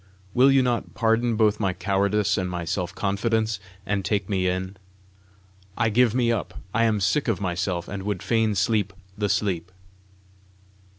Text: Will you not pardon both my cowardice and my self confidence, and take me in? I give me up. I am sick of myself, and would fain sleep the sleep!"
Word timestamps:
Will 0.33 0.51
you 0.51 0.63
not 0.63 0.95
pardon 0.95 1.35
both 1.35 1.59
my 1.59 1.73
cowardice 1.73 2.35
and 2.35 2.49
my 2.49 2.65
self 2.65 2.95
confidence, 2.95 3.59
and 3.85 4.03
take 4.03 4.27
me 4.27 4.47
in? 4.47 4.77
I 5.77 5.89
give 5.89 6.15
me 6.15 6.31
up. 6.31 6.55
I 6.73 6.85
am 6.85 6.99
sick 6.99 7.27
of 7.27 7.39
myself, 7.39 7.87
and 7.87 8.01
would 8.01 8.23
fain 8.23 8.55
sleep 8.55 8.93
the 9.15 9.29
sleep!" 9.29 9.71